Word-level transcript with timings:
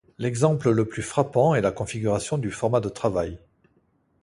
L'exemple 0.17 0.71
le 0.71 0.85
plus 0.87 1.03
frappant 1.03 1.53
est 1.53 1.61
la 1.61 1.71
configuration 1.71 2.39
du 2.39 2.49
format 2.49 2.79
de 2.79 2.89
travail. 2.89 3.37